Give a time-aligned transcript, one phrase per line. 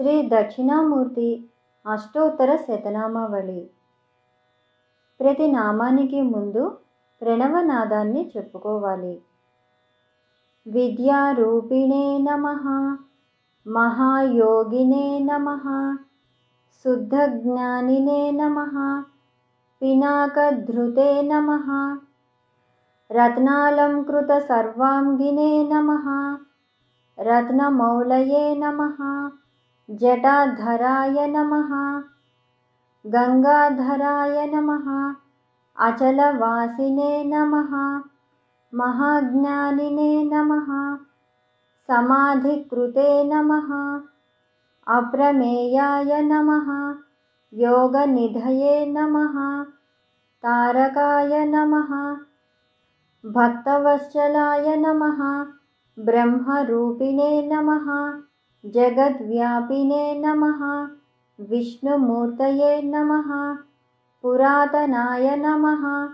[0.00, 1.44] శ్రీ దక్షిణామూర్తి
[1.86, 3.70] అష్టోత్తర శతనామావళి
[5.20, 6.76] ప్రతి నామానికి ముందు
[7.22, 9.20] ప్రణవనాదాన్ని చెప్పుకోవాలి.
[10.66, 12.46] విద్యారూపిణే నమ
[13.66, 15.46] మహాయోగినే నమ
[16.84, 18.58] శుద్ధజ్ఞానినే నమ
[19.82, 21.50] పినాకధృతే నమ
[23.12, 25.90] రత్నాలంకృత సర్వాంగినే నమ
[27.20, 28.80] రత్నమౌళయే నమ
[29.90, 31.70] जटाधराय नमः।
[33.06, 35.14] गङ्गाधराय नमः।
[35.76, 38.02] अचलवासिने नमः।
[38.74, 40.96] महाज्ञानिने नमः।
[41.86, 44.00] समाधिकृते नमः।
[44.96, 46.94] अप्रमेयाय नमः।
[47.54, 49.64] योगनिधये नमः।
[50.42, 52.14] तारकाय नमः।
[53.26, 55.46] भक्तवत्सलाय नमः।
[56.04, 58.29] ब्रह्मरूपिणे नमः
[58.64, 60.88] जगद्व्यापिने नमः।
[61.50, 63.54] विष्णुमूर्तये नमः।
[64.22, 66.10] पुरातनाय नमः।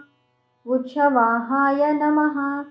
[0.66, 2.64] उच्छवाहाय नमः।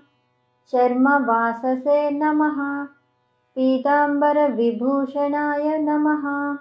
[0.68, 2.84] चर्मवाससे नमः।
[3.56, 6.56] पीताम्बरविभूषणाय नमः।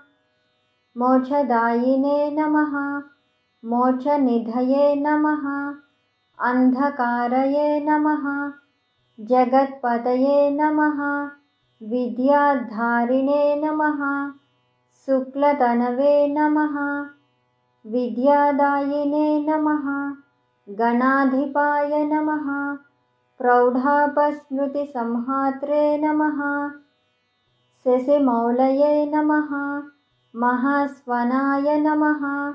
[0.97, 3.03] मोक्षदायिने नमः।
[3.65, 5.73] मोक्षनिधये नमः।
[6.49, 8.51] अन्धकारये नमः।
[9.19, 11.29] जगत्पतये नमः
[11.83, 14.31] विद्याधारिणे नमः।
[15.05, 17.05] शुक्लतनवे नमः।
[17.91, 20.15] विद्यादायिने नमः।
[20.69, 22.75] गणाधिपाय नमः।
[23.37, 26.69] प्रौढापस्मृतिसंहात्रे नमः।
[27.83, 29.83] शशिमौलये नमः।
[30.35, 32.53] महास्वनाय नमः।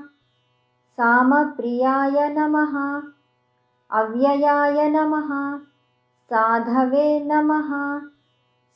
[0.97, 3.01] सामप्रियाय नमः।
[3.91, 5.57] अव्ययाय नमः।
[6.23, 8.01] साधवे नमः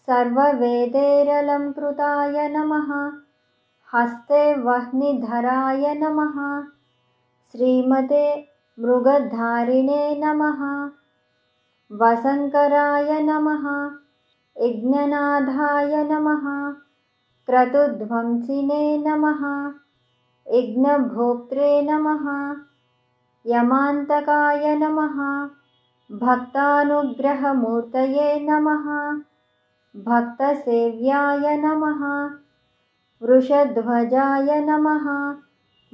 [0.10, 3.14] सर्ववेदैरलङ्कृताय नमः।
[3.94, 6.64] हस्ते वह्निधराय नमः।
[7.52, 10.90] श्रीमते मृगधारिणे नमः।
[11.92, 13.92] वसङ्कराय नमः।
[14.62, 16.74] यज्ञनाथाय नमः।
[17.46, 19.74] क्रतुध्वंसिने नमः।
[20.54, 22.56] यज्ञभोक्त्रे नमः।
[23.46, 25.50] यमान्तकाय नमः।
[26.12, 29.22] भक्तानुग्रहमूर्तये नमः
[29.96, 32.32] भक्तसेव्याय नमः।
[33.22, 35.36] वृषध्वजाय नमः।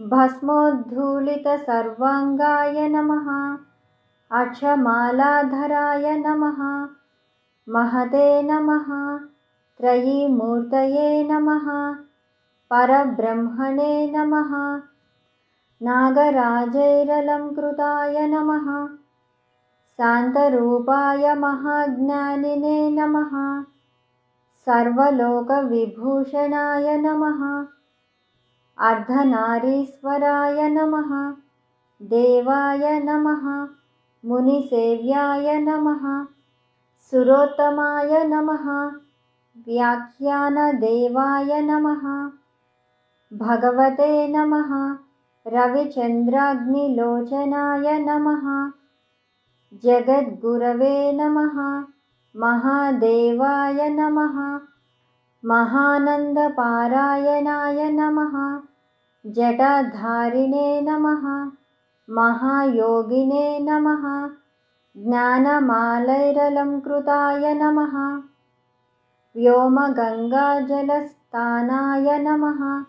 [0.08, 3.58] भस्मोद्धूलितसर्वाङ्गाय नमः।
[4.32, 6.90] अक्षमालाधराय नमः।
[7.70, 9.20] महते नमः।
[9.78, 11.96] त्रयीमूर्तये नमः।
[12.70, 14.82] परब्रह्मणे नमः।
[15.82, 18.98] नागराजैरलङ्कृताय नमः।
[19.92, 23.64] शान्तरूपाय महाज्ञानिने नमः
[24.68, 27.66] सर्वलोकविभूषणाय नमः।
[28.90, 31.34] अर्धनारीश्वराय नमः।
[32.02, 33.68] देवाय नमः।
[34.26, 36.26] मुनिसेव्याय नमः।
[37.12, 38.92] सुरोत्तमाय नमः।
[39.68, 42.32] व्याख्यानदेवाय नमः।
[43.34, 44.98] भगवते नमः।
[45.48, 48.72] रविचन्द्राग्निलोचनाय नमः।
[49.84, 51.84] जगद्गुरवे नमः
[52.36, 54.60] महादेवाय नमः।
[55.46, 58.62] महानन्दपारायणाय नमः।
[59.26, 61.52] जटाधारिणे नमः।
[62.10, 64.30] महायोगिने नमः।
[64.98, 68.22] ज्ञानमालैरलङ्कृताय नमः।
[69.36, 72.86] व्योमगङ्गाजलस्थानाय नमः।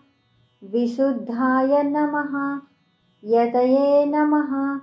[0.63, 2.61] विशुद्धाय नमः।
[3.23, 4.79] यतये नमः।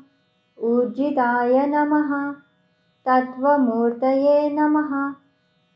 [0.58, 2.34] ऊर्जिताय नमः
[3.06, 5.14] तत्त्वमूर्तये नमः।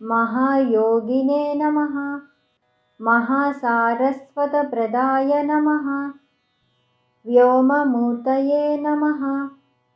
[0.02, 2.20] महायोगिने नमः।
[3.00, 6.12] महासारस्वतप्रदाय नमः।
[7.26, 9.48] व्योममूर्तये नमः।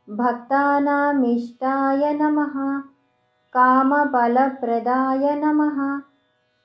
[0.09, 2.81] भक्तानामिष्टाय नमः।
[3.53, 5.99] कामफलप्रदाय नमः।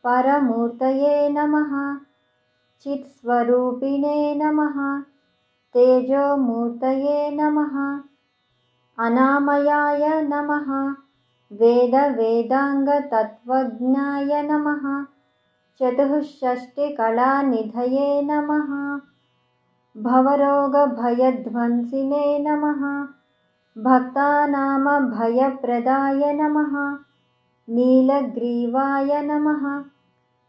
[0.04, 1.98] परमूर्तये नमः।
[2.80, 5.02] चित्स्वरूपिणे नमः।
[5.74, 8.02] तेजोमूर्तये नमः
[8.98, 10.94] अनामयाय नमः।
[11.52, 15.04] वेदवेदाङ्गतत्त्वज्ञाय नमः।
[15.78, 19.00] चतुःषष्टिकलानिधये नमः।
[19.96, 23.06] भवरोगभयध्वंसिने नमः।
[23.82, 26.98] भक्तानामभयप्रदाय नमः।
[27.68, 29.84] नीलग्रीवाय नमः।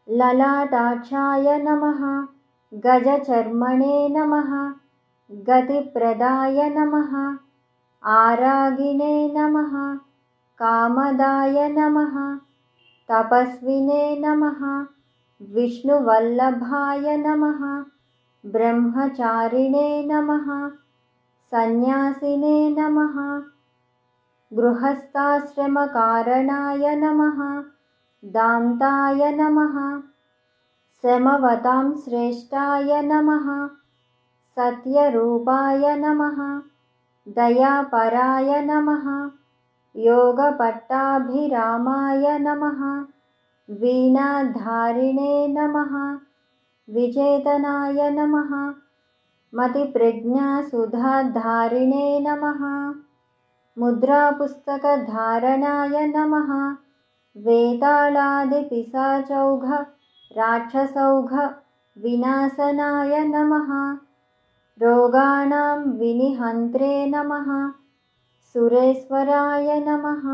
[0.09, 2.27] ललाटाक्षाय नमः।
[2.73, 4.73] गजचर्मणे नमः।
[5.31, 7.44] गतिप्रदाय नमः
[8.13, 9.71] आरागिणे नमः
[10.61, 12.17] कामदाय नमः
[13.11, 14.59] तपस्विने नमः
[15.53, 17.63] विष्णुवल्लभाय नमः
[18.55, 20.51] ब्रह्मचारिणे नमः
[21.51, 23.15] सन्न्यासिने नमः
[24.59, 27.39] गृहस्थाश्रमकारणाय नमः
[28.37, 29.75] दान्ताय नमः
[31.01, 33.49] समवतां श्रेष्ठाय नमः
[34.59, 36.39] सत्यरूपाय नमः
[37.27, 39.05] दयापराय नमः।
[39.95, 43.05] योगपट्टाभिरामाय नमः।
[43.69, 46.17] वीणाधारिणे नमः।
[46.95, 48.73] विचेतनाय नमः।
[49.53, 52.61] मतिप्रज्ञासुधाधारिणे नमः।
[53.77, 56.75] मुद्रापुस्तकधारणाय नमः।
[57.35, 59.65] वेतालादिपिसाचौघ
[60.37, 61.33] राक्षसौघ
[62.03, 63.69] विनाशनाय नमः
[64.81, 67.71] रोगाणां विनिहन्त्रे नमः।
[68.53, 70.25] सुरेश्वराय नमः।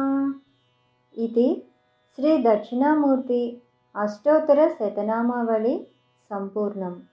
[1.23, 1.71] इति
[2.15, 3.61] श्रीदक्षिणामूर्ति
[3.95, 5.87] अष्टोत्तरशतनामावली
[6.29, 7.10] सम्पूर्णम्